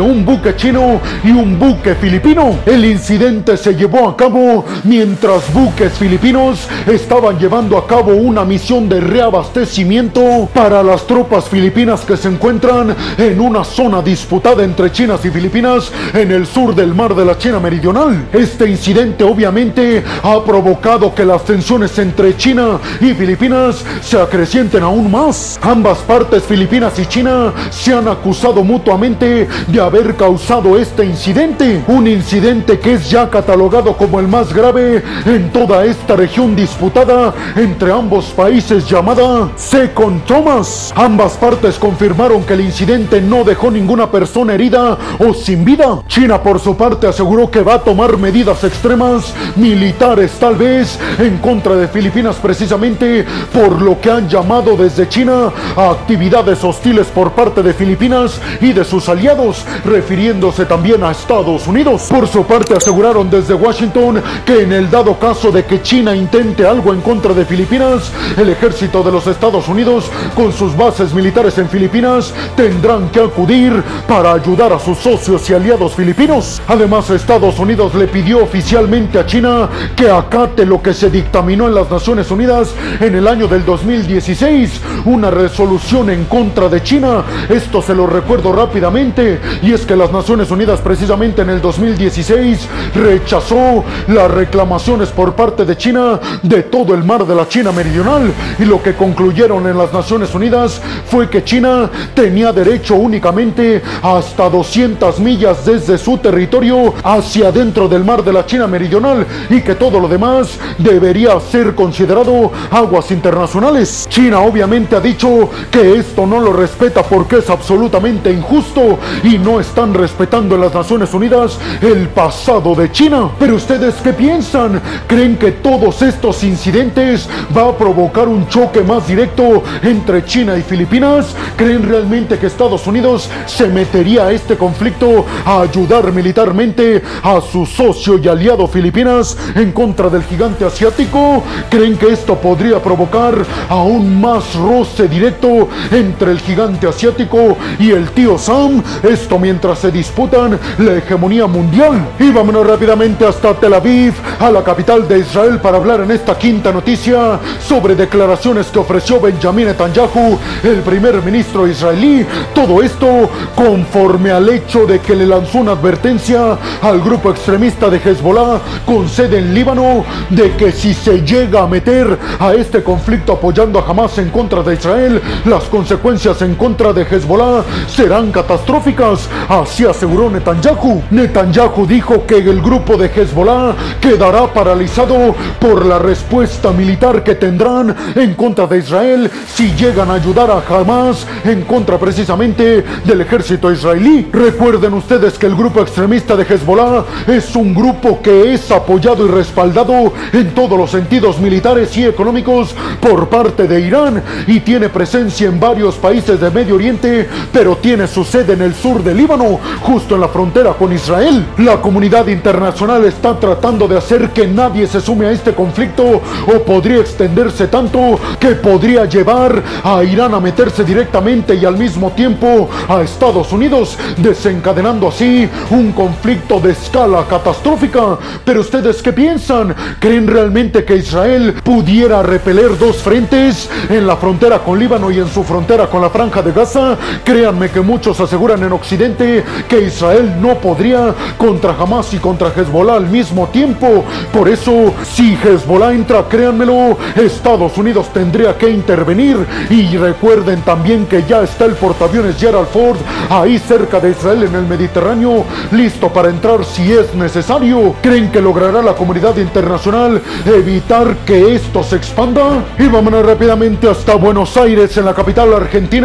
un 0.00 0.24
buque 0.24 0.56
chino 0.56 1.00
y 1.24 1.30
un 1.30 1.58
buque 1.58 1.94
filipino. 1.94 2.58
El 2.66 2.84
incidente 2.84 3.56
se 3.56 3.74
llevó 3.74 4.08
a 4.08 4.16
cabo 4.16 4.64
mientras 4.84 5.52
buques 5.52 5.92
filipinos 5.94 6.68
estaban 6.86 7.38
llevando 7.38 7.78
a 7.78 7.86
cabo 7.86 8.14
una 8.14 8.44
misión 8.44 8.88
de 8.88 9.00
reabastecimiento 9.00 10.48
para 10.52 10.82
las 10.82 11.06
tropas 11.06 11.48
filipinas 11.48 12.02
que 12.02 12.16
se 12.16 12.28
encuentran 12.28 12.94
en 13.18 13.40
una 13.40 13.64
zona 13.64 14.02
disputada 14.02 14.64
entre 14.64 14.92
Chinas 14.92 15.24
y 15.24 15.30
Filipinas 15.30 15.92
en 16.14 16.30
el 16.30 16.46
sur 16.46 16.74
del 16.74 16.94
mar 16.94 17.14
de 17.14 17.24
la 17.24 17.38
China 17.38 17.60
Meridional. 17.60 18.28
Este 18.32 18.68
incidente 18.68 19.24
obviamente 19.24 20.02
ha 20.22 20.42
provocado 20.44 21.14
que 21.14 21.24
las 21.24 21.44
tensiones 21.44 21.98
entre 21.98 22.36
China 22.36 22.78
y 23.00 23.14
Filipinas 23.14 23.84
se 24.02 24.20
acrecienten 24.20 24.82
aún 24.82 25.10
más. 25.10 25.58
Ambas 25.62 25.98
partes, 25.98 26.42
Filipinas 26.44 26.85
y 26.86 27.06
China, 27.06 27.52
se 27.70 27.92
han 27.92 28.06
acusado 28.06 28.62
mutuamente 28.62 29.48
de 29.66 29.80
haber 29.80 30.14
causado 30.14 30.78
este 30.78 31.04
incidente. 31.04 31.82
Un 31.88 32.06
incidente 32.06 32.78
que 32.78 32.94
es 32.94 33.10
ya 33.10 33.28
catalogado 33.28 33.96
como 33.96 34.20
el 34.20 34.28
más 34.28 34.54
grave 34.54 35.02
en 35.24 35.50
toda 35.50 35.84
esta 35.84 36.14
región 36.14 36.54
disputada 36.54 37.34
entre 37.56 37.90
ambos 37.90 38.26
países 38.26 38.88
llamada 38.88 39.50
Second 39.56 40.24
Thomas. 40.26 40.92
Ambas 40.94 41.32
partes 41.32 41.76
confirmaron 41.76 42.44
que 42.44 42.54
el 42.54 42.60
incidente 42.60 43.20
no 43.20 43.42
dejó 43.42 43.70
ninguna 43.70 44.08
persona 44.10 44.54
herida 44.54 44.96
o 45.18 45.34
sin 45.34 45.64
vida. 45.64 46.02
China 46.06 46.40
por 46.40 46.60
su 46.60 46.76
parte 46.76 47.08
aseguró 47.08 47.50
que 47.50 47.62
va 47.62 47.74
a 47.74 47.82
tomar 47.82 48.16
medidas 48.16 48.62
extremas 48.62 49.34
militares 49.56 50.32
tal 50.38 50.54
vez 50.54 50.98
en 51.18 51.38
contra 51.38 51.74
de 51.74 51.88
Filipinas 51.88 52.36
precisamente 52.36 53.26
por 53.52 53.82
lo 53.82 54.00
que 54.00 54.10
han 54.10 54.28
llamado 54.28 54.76
desde 54.76 55.08
China 55.08 55.50
a 55.76 55.90
actividades 55.90 56.62
hostiles 56.76 57.06
por 57.06 57.32
parte 57.32 57.62
de 57.62 57.72
Filipinas 57.72 58.38
y 58.60 58.74
de 58.74 58.84
sus 58.84 59.08
aliados, 59.08 59.64
refiriéndose 59.84 60.66
también 60.66 61.02
a 61.02 61.10
Estados 61.10 61.66
Unidos. 61.66 62.08
Por 62.10 62.28
su 62.28 62.44
parte 62.44 62.76
aseguraron 62.76 63.30
desde 63.30 63.54
Washington 63.54 64.22
que 64.44 64.62
en 64.62 64.72
el 64.72 64.90
dado 64.90 65.18
caso 65.18 65.50
de 65.50 65.64
que 65.64 65.80
China 65.80 66.14
intente 66.14 66.66
algo 66.66 66.92
en 66.92 67.00
contra 67.00 67.32
de 67.32 67.46
Filipinas, 67.46 68.12
el 68.36 68.50
ejército 68.50 69.02
de 69.02 69.10
los 69.10 69.26
Estados 69.26 69.68
Unidos 69.68 70.10
con 70.34 70.52
sus 70.52 70.76
bases 70.76 71.14
militares 71.14 71.56
en 71.56 71.68
Filipinas 71.70 72.34
tendrán 72.56 73.08
que 73.08 73.20
acudir 73.20 73.82
para 74.06 74.34
ayudar 74.34 74.74
a 74.74 74.78
sus 74.78 74.98
socios 74.98 75.48
y 75.48 75.54
aliados 75.54 75.94
filipinos. 75.94 76.60
Además, 76.68 77.08
Estados 77.08 77.58
Unidos 77.58 77.94
le 77.94 78.06
pidió 78.06 78.42
oficialmente 78.42 79.18
a 79.18 79.24
China 79.24 79.68
que 79.96 80.10
acate 80.10 80.66
lo 80.66 80.82
que 80.82 80.92
se 80.92 81.08
dictaminó 81.08 81.68
en 81.68 81.74
las 81.74 81.90
Naciones 81.90 82.30
Unidas 82.30 82.74
en 83.00 83.14
el 83.14 83.26
año 83.26 83.48
del 83.48 83.64
2016, 83.64 84.82
una 85.06 85.30
resolución 85.30 86.10
en 86.10 86.26
contra 86.26 86.65
de 86.68 86.82
China. 86.82 87.24
Esto 87.48 87.82
se 87.82 87.94
lo 87.94 88.06
recuerdo 88.06 88.52
rápidamente, 88.52 89.40
y 89.62 89.72
es 89.72 89.86
que 89.86 89.96
las 89.96 90.12
Naciones 90.12 90.50
Unidas 90.50 90.80
precisamente 90.80 91.42
en 91.42 91.50
el 91.50 91.60
2016 91.60 92.68
rechazó 92.94 93.84
las 94.08 94.30
reclamaciones 94.30 95.10
por 95.10 95.34
parte 95.34 95.64
de 95.64 95.76
China 95.76 96.20
de 96.42 96.62
todo 96.64 96.94
el 96.94 97.04
mar 97.04 97.26
de 97.26 97.34
la 97.34 97.48
China 97.48 97.72
Meridional, 97.72 98.32
y 98.58 98.64
lo 98.64 98.82
que 98.82 98.94
concluyeron 98.94 99.66
en 99.66 99.78
las 99.78 99.92
Naciones 99.92 100.34
Unidas 100.34 100.80
fue 101.06 101.28
que 101.28 101.44
China 101.44 101.90
tenía 102.14 102.52
derecho 102.52 102.96
únicamente 102.96 103.82
hasta 104.02 104.48
200 104.48 105.20
millas 105.20 105.64
desde 105.64 105.98
su 105.98 106.18
territorio 106.18 106.94
hacia 107.02 107.52
dentro 107.52 107.88
del 107.88 108.04
mar 108.04 108.22
de 108.24 108.32
la 108.32 108.46
China 108.46 108.66
Meridional 108.66 109.26
y 109.50 109.60
que 109.60 109.74
todo 109.74 110.00
lo 110.00 110.08
demás 110.08 110.58
debería 110.78 111.38
ser 111.40 111.74
considerado 111.74 112.50
aguas 112.70 113.10
internacionales. 113.10 114.06
China 114.08 114.40
obviamente 114.40 114.96
ha 114.96 115.00
dicho 115.00 115.50
que 115.70 115.96
esto 115.98 116.26
no 116.26 116.40
lo 116.40 116.52
respeta 116.56 117.02
porque 117.02 117.38
es 117.38 117.50
absolutamente 117.50 118.32
injusto 118.32 118.98
y 119.22 119.38
no 119.38 119.60
están 119.60 119.94
respetando 119.94 120.54
en 120.54 120.62
las 120.62 120.74
Naciones 120.74 121.12
Unidas 121.14 121.58
el 121.80 122.08
pasado 122.08 122.74
de 122.74 122.90
China. 122.90 123.30
Pero 123.38 123.56
ustedes 123.56 123.94
qué 124.02 124.12
piensan? 124.12 124.80
¿Creen 125.06 125.36
que 125.36 125.52
todos 125.52 126.02
estos 126.02 126.42
incidentes 126.44 127.28
va 127.56 127.68
a 127.68 127.76
provocar 127.76 128.28
un 128.28 128.48
choque 128.48 128.82
más 128.82 129.06
directo 129.06 129.62
entre 129.82 130.24
China 130.24 130.56
y 130.56 130.62
Filipinas? 130.62 131.34
¿Creen 131.56 131.88
realmente 131.88 132.38
que 132.38 132.46
Estados 132.46 132.86
Unidos 132.86 133.28
se 133.46 133.68
metería 133.68 134.26
a 134.26 134.32
este 134.32 134.56
conflicto 134.56 135.24
a 135.44 135.60
ayudar 135.62 136.12
militarmente 136.12 137.02
a 137.22 137.40
su 137.40 137.66
socio 137.66 138.18
y 138.18 138.28
aliado 138.28 138.66
Filipinas 138.66 139.36
en 139.54 139.72
contra 139.72 140.08
del 140.08 140.24
gigante 140.24 140.64
asiático? 140.64 141.42
¿Creen 141.70 141.96
que 141.96 142.12
esto 142.12 142.36
podría 142.36 142.82
provocar 142.82 143.34
aún 143.68 144.20
más 144.20 144.54
roce 144.54 145.08
directo 145.08 145.68
entre 145.90 146.32
el 146.32 146.40
gigante 146.46 146.86
asiático 146.86 147.56
y 147.78 147.90
el 147.90 148.10
tío 148.10 148.38
Sam? 148.38 148.82
Esto 149.02 149.38
mientras 149.38 149.80
se 149.80 149.90
disputan 149.90 150.58
la 150.78 150.94
hegemonía 150.94 151.46
mundial. 151.46 152.06
Y 152.18 152.30
vámonos 152.30 152.66
rápidamente 152.66 153.26
hasta 153.26 153.54
Tel 153.54 153.74
Aviv, 153.74 154.14
a 154.38 154.50
la 154.50 154.62
capital 154.62 155.06
de 155.08 155.18
Israel, 155.18 155.58
para 155.60 155.76
hablar 155.76 156.00
en 156.00 156.10
esta 156.12 156.38
quinta 156.38 156.72
noticia 156.72 157.38
sobre 157.60 157.94
declaraciones 157.94 158.68
que 158.68 158.78
ofreció 158.78 159.20
Benjamin 159.20 159.66
Netanyahu, 159.66 160.38
el 160.62 160.80
primer 160.80 161.22
ministro 161.22 161.66
israelí. 161.66 162.24
Todo 162.54 162.82
esto 162.82 163.28
conforme 163.54 164.30
al 164.30 164.48
hecho 164.48 164.86
de 164.86 165.00
que 165.00 165.16
le 165.16 165.26
lanzó 165.26 165.58
una 165.58 165.72
advertencia 165.72 166.56
al 166.80 167.00
grupo 167.00 167.30
extremista 167.30 167.90
de 167.90 167.98
Hezbollah 167.98 168.60
con 168.84 169.08
sede 169.08 169.38
en 169.38 169.52
Líbano 169.52 170.04
de 170.30 170.54
que 170.56 170.72
si 170.72 170.94
se 170.94 171.22
llega 171.22 171.62
a 171.62 171.66
meter 171.66 172.18
a 172.38 172.54
este 172.54 172.82
conflicto 172.82 173.32
apoyando 173.32 173.78
a 173.78 173.90
Hamas 173.90 174.18
en 174.18 174.30
contra 174.30 174.62
de 174.62 174.74
Israel, 174.74 175.20
las 175.44 175.64
consecuencias 175.64 176.25
en 176.26 176.56
contra 176.56 176.92
de 176.92 177.02
Hezbollah 177.02 177.62
serán 177.86 178.32
catastróficas. 178.32 179.28
Así 179.48 179.84
aseguró 179.86 180.28
Netanyahu. 180.28 181.00
Netanyahu 181.12 181.86
dijo 181.86 182.26
que 182.26 182.38
el 182.38 182.60
grupo 182.60 182.96
de 182.96 183.06
Hezbollah 183.06 183.76
quedará 184.00 184.52
paralizado 184.52 185.36
por 185.60 185.86
la 185.86 186.00
respuesta 186.00 186.72
militar 186.72 187.22
que 187.22 187.36
tendrán 187.36 187.94
en 188.16 188.34
contra 188.34 188.66
de 188.66 188.78
Israel 188.78 189.30
si 189.46 189.72
llegan 189.74 190.10
a 190.10 190.14
ayudar 190.14 190.50
a 190.50 190.64
Hamas 190.68 191.24
en 191.44 191.62
contra 191.62 191.96
precisamente 191.96 192.84
del 193.04 193.20
ejército 193.20 193.70
israelí. 193.70 194.28
Recuerden 194.32 194.94
ustedes 194.94 195.38
que 195.38 195.46
el 195.46 195.54
grupo 195.54 195.80
extremista 195.80 196.34
de 196.34 196.42
Hezbollah 196.42 197.04
es 197.28 197.54
un 197.54 197.72
grupo 197.72 198.20
que 198.20 198.52
es 198.52 198.68
apoyado 198.72 199.24
y 199.26 199.30
respaldado 199.30 200.12
en 200.32 200.52
todos 200.54 200.76
los 200.76 200.90
sentidos 200.90 201.38
militares 201.38 201.96
y 201.96 202.04
económicos 202.04 202.74
por 203.00 203.28
parte 203.28 203.68
de 203.68 203.80
Irán 203.80 204.24
y 204.48 204.58
tiene 204.58 204.88
presencia 204.88 205.48
en 205.48 205.60
varios 205.60 205.94
países 205.94 206.15
de 206.16 206.50
Medio 206.50 206.76
Oriente, 206.76 207.28
pero 207.52 207.76
tiene 207.76 208.06
su 208.06 208.24
sede 208.24 208.54
en 208.54 208.62
el 208.62 208.74
sur 208.74 209.04
del 209.04 209.18
Líbano, 209.18 209.60
justo 209.82 210.14
en 210.14 210.22
la 210.22 210.28
frontera 210.28 210.72
con 210.72 210.90
Israel. 210.90 211.44
La 211.58 211.82
comunidad 211.82 212.26
internacional 212.28 213.04
está 213.04 213.38
tratando 213.38 213.86
de 213.86 213.98
hacer 213.98 214.30
que 214.30 214.46
nadie 214.46 214.86
se 214.86 215.02
sume 215.02 215.26
a 215.26 215.30
este 215.30 215.52
conflicto 215.52 216.22
o 216.46 216.62
podría 216.64 217.00
extenderse 217.00 217.66
tanto 217.68 218.18
que 218.40 218.52
podría 218.52 219.04
llevar 219.04 219.62
a 219.84 220.02
Irán 220.04 220.32
a 220.32 220.40
meterse 220.40 220.84
directamente 220.84 221.54
y 221.54 221.66
al 221.66 221.76
mismo 221.76 222.10
tiempo 222.12 222.70
a 222.88 223.02
Estados 223.02 223.52
Unidos, 223.52 223.98
desencadenando 224.16 225.08
así 225.08 225.46
un 225.68 225.92
conflicto 225.92 226.60
de 226.60 226.72
escala 226.72 227.26
catastrófica. 227.28 228.16
Pero 228.42 228.62
ustedes 228.62 229.02
qué 229.02 229.12
piensan? 229.12 229.74
¿Creen 230.00 230.26
realmente 230.26 230.82
que 230.86 230.96
Israel 230.96 231.56
pudiera 231.62 232.22
repeler 232.22 232.78
dos 232.78 232.96
frentes 233.02 233.68
en 233.90 234.06
la 234.06 234.16
frontera 234.16 234.60
con 234.60 234.78
Líbano 234.78 235.10
y 235.10 235.18
en 235.18 235.28
su 235.28 235.44
frontera 235.44 235.88
con 235.88 236.00
la 236.00 236.05
franja 236.10 236.42
de 236.42 236.52
Gaza? 236.52 236.96
Créanme 237.24 237.70
que 237.70 237.80
muchos 237.80 238.18
aseguran 238.20 238.62
en 238.62 238.72
Occidente 238.72 239.44
que 239.68 239.82
Israel 239.82 240.34
no 240.40 240.54
podría 240.56 241.14
contra 241.36 241.74
Hamas 241.78 242.12
y 242.14 242.18
contra 242.18 242.48
Hezbollah 242.48 242.94
al 242.94 243.08
mismo 243.08 243.48
tiempo. 243.48 244.04
Por 244.32 244.48
eso, 244.48 244.94
si 245.04 245.34
Hezbollah 245.34 245.92
entra, 245.92 246.24
créanmelo, 246.28 246.96
Estados 247.14 247.76
Unidos 247.78 248.08
tendría 248.12 248.56
que 248.56 248.70
intervenir. 248.70 249.36
Y 249.70 249.96
recuerden 249.96 250.62
también 250.62 251.06
que 251.06 251.24
ya 251.24 251.42
está 251.42 251.64
el 251.64 251.74
portaaviones 251.74 252.36
Gerald 252.36 252.68
Ford 252.68 252.98
ahí 253.30 253.58
cerca 253.58 254.00
de 254.00 254.10
Israel 254.10 254.44
en 254.44 254.54
el 254.54 254.66
Mediterráneo, 254.66 255.44
listo 255.72 256.08
para 256.12 256.28
entrar 256.28 256.64
si 256.64 256.92
es 256.92 257.14
necesario. 257.14 257.94
¿Creen 258.02 258.30
que 258.30 258.40
logrará 258.40 258.82
la 258.82 258.94
comunidad 258.94 259.36
internacional 259.36 260.20
evitar 260.46 261.16
que 261.24 261.54
esto 261.54 261.82
se 261.82 261.96
expanda? 261.96 262.64
Y 262.78 262.86
vámonos 262.86 263.24
rápidamente 263.24 263.88
hasta 263.88 264.14
Buenos 264.14 264.56
Aires, 264.56 264.96
en 264.96 265.04
la 265.04 265.14
capital 265.14 265.52
argentina, 265.54 265.95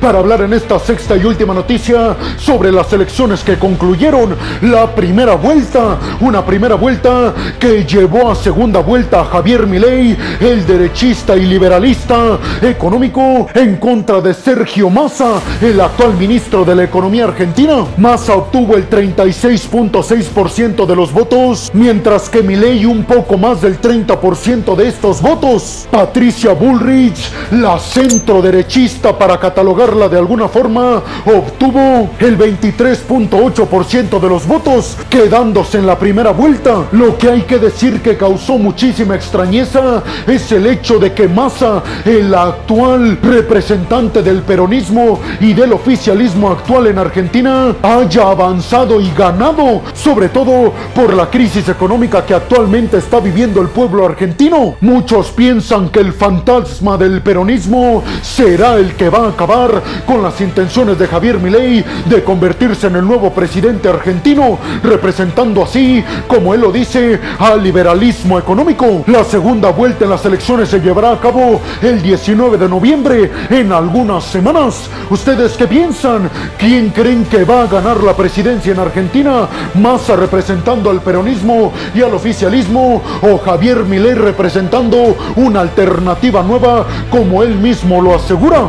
para 0.00 0.20
hablar 0.20 0.42
en 0.42 0.52
esta 0.52 0.78
sexta 0.78 1.16
y 1.16 1.24
última 1.24 1.52
noticia 1.52 2.14
sobre 2.36 2.70
las 2.70 2.92
elecciones 2.92 3.42
que 3.42 3.58
concluyeron 3.58 4.36
la 4.60 4.94
primera 4.94 5.34
vuelta. 5.34 5.98
Una 6.20 6.46
primera 6.46 6.76
vuelta 6.76 7.34
que 7.58 7.84
llevó 7.84 8.30
a 8.30 8.36
segunda 8.36 8.78
vuelta 8.78 9.22
a 9.22 9.24
Javier 9.24 9.66
Milei, 9.66 10.16
el 10.38 10.64
derechista 10.64 11.36
y 11.36 11.44
liberalista 11.46 12.38
económico, 12.60 13.48
en 13.54 13.78
contra 13.78 14.20
de 14.20 14.32
Sergio 14.32 14.88
Massa, 14.88 15.40
el 15.60 15.80
actual 15.80 16.14
ministro 16.14 16.64
de 16.64 16.76
la 16.76 16.84
Economía 16.84 17.24
argentina. 17.24 17.84
Massa 17.96 18.34
obtuvo 18.34 18.76
el 18.76 18.88
36.6% 18.88 20.86
de 20.86 20.94
los 20.94 21.12
votos, 21.12 21.68
mientras 21.74 22.28
que 22.28 22.44
Milei 22.44 22.84
un 22.84 23.02
poco 23.02 23.36
más 23.36 23.60
del 23.60 23.80
30% 23.80 24.76
de 24.76 24.86
estos 24.86 25.20
votos. 25.20 25.88
Patricia 25.90 26.52
Bullrich, 26.52 27.28
la 27.50 27.80
centro 27.80 28.40
derechista 28.40 29.18
para 29.18 29.31
catalogarla 29.38 30.08
de 30.08 30.18
alguna 30.18 30.48
forma, 30.48 31.02
obtuvo 31.26 32.10
el 32.18 32.38
23.8% 32.38 34.20
de 34.20 34.28
los 34.28 34.46
votos, 34.46 34.96
quedándose 35.08 35.78
en 35.78 35.86
la 35.86 35.98
primera 35.98 36.30
vuelta. 36.30 36.86
Lo 36.92 37.16
que 37.18 37.28
hay 37.28 37.42
que 37.42 37.58
decir 37.58 38.00
que 38.00 38.16
causó 38.16 38.58
muchísima 38.58 39.14
extrañeza 39.14 40.02
es 40.26 40.50
el 40.52 40.66
hecho 40.66 40.98
de 40.98 41.12
que 41.12 41.28
Massa, 41.28 41.82
el 42.04 42.34
actual 42.34 43.18
representante 43.22 44.22
del 44.22 44.42
peronismo 44.42 45.20
y 45.40 45.52
del 45.52 45.72
oficialismo 45.72 46.50
actual 46.50 46.88
en 46.88 46.98
Argentina, 46.98 47.74
haya 47.82 48.30
avanzado 48.30 49.00
y 49.00 49.10
ganado, 49.16 49.82
sobre 49.94 50.28
todo 50.28 50.72
por 50.94 51.14
la 51.14 51.30
crisis 51.30 51.68
económica 51.68 52.24
que 52.24 52.34
actualmente 52.34 52.98
está 52.98 53.20
viviendo 53.20 53.60
el 53.60 53.68
pueblo 53.68 54.06
argentino. 54.06 54.76
Muchos 54.80 55.30
piensan 55.30 55.88
que 55.88 56.00
el 56.00 56.12
fantasma 56.12 56.96
del 56.96 57.22
peronismo 57.22 58.02
será 58.22 58.76
el 58.76 58.94
que 58.94 59.08
va 59.08 59.21
acabar 59.28 59.82
con 60.06 60.22
las 60.22 60.40
intenciones 60.40 60.98
de 60.98 61.06
Javier 61.06 61.38
Milei 61.38 61.84
de 62.06 62.22
convertirse 62.22 62.86
en 62.86 62.96
el 62.96 63.06
nuevo 63.06 63.32
presidente 63.32 63.88
argentino, 63.88 64.58
representando 64.82 65.62
así, 65.64 66.04
como 66.26 66.54
él 66.54 66.60
lo 66.60 66.72
dice, 66.72 67.20
al 67.38 67.62
liberalismo 67.62 68.38
económico. 68.38 69.04
La 69.06 69.24
segunda 69.24 69.70
vuelta 69.70 70.04
en 70.04 70.10
las 70.10 70.24
elecciones 70.24 70.68
se 70.68 70.80
llevará 70.80 71.12
a 71.12 71.20
cabo 71.20 71.60
el 71.80 72.02
19 72.02 72.58
de 72.58 72.68
noviembre, 72.68 73.30
en 73.50 73.72
algunas 73.72 74.24
semanas. 74.24 74.88
¿Ustedes 75.10 75.52
qué 75.56 75.66
piensan? 75.66 76.30
¿Quién 76.58 76.90
creen 76.90 77.24
que 77.24 77.44
va 77.44 77.62
a 77.62 77.66
ganar 77.66 78.02
la 78.02 78.14
presidencia 78.14 78.72
en 78.72 78.78
Argentina? 78.78 79.48
¿Massa 79.74 80.16
representando 80.16 80.90
al 80.90 81.00
peronismo 81.00 81.72
y 81.94 82.02
al 82.02 82.14
oficialismo? 82.14 83.02
¿O 83.22 83.38
Javier 83.38 83.84
Milei 83.84 84.14
representando 84.14 85.16
una 85.36 85.60
alternativa 85.60 86.42
nueva 86.42 86.86
como 87.10 87.42
él 87.42 87.56
mismo 87.56 88.00
lo 88.00 88.14
asegura? 88.14 88.68